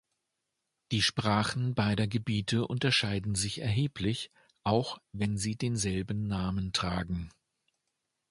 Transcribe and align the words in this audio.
Die 0.91 1.03
Sprachen 1.03 1.75
beider 1.75 2.07
Gebiete 2.07 2.65
unterscheiden 2.67 3.35
sich 3.35 3.61
erheblich, 3.61 4.31
auch 4.63 4.97
wenn 5.11 5.37
sie 5.37 5.55
denselben 5.55 6.25
Namen 6.25 6.73
tragen. 6.73 7.29